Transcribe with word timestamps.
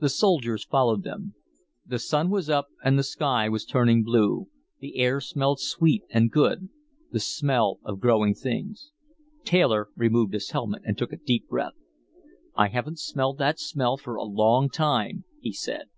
The 0.00 0.08
soldiers 0.08 0.64
followed 0.64 1.02
them. 1.02 1.34
The 1.84 1.98
Sun 1.98 2.30
was 2.30 2.48
up 2.48 2.68
and 2.82 2.98
the 2.98 3.02
sky 3.02 3.50
was 3.50 3.66
turning 3.66 4.02
blue. 4.02 4.48
The 4.80 4.96
air 4.96 5.20
smelled 5.20 5.60
sweet 5.60 6.04
and 6.08 6.30
good, 6.30 6.70
the 7.12 7.20
smell 7.20 7.78
of 7.84 8.00
growing 8.00 8.32
things. 8.32 8.92
Taylor 9.44 9.90
removed 9.94 10.32
his 10.32 10.52
helmet 10.52 10.80
and 10.86 10.96
took 10.96 11.12
a 11.12 11.18
deep 11.18 11.48
breath. 11.48 11.74
"I 12.54 12.68
haven't 12.68 12.98
smelled 12.98 13.36
that 13.40 13.60
smell 13.60 13.98
for 13.98 14.14
a 14.16 14.24
long 14.24 14.70
time," 14.70 15.24
he 15.38 15.52
said. 15.52 15.90